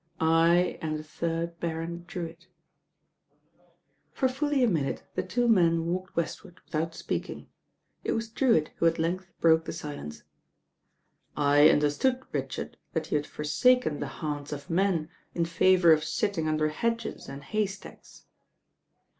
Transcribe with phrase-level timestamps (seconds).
[0.19, 2.47] I am the third Baron Drewitt."
[4.13, 7.49] For fully a minute the two men walked westward without speaking.
[8.03, 10.23] It was Drewitt who at length broke the silence.
[11.37, 16.47] "I understood, Richard, that you had forsaken the haunts of men in favour of sitting
[16.47, 18.25] under hedges and haystacks."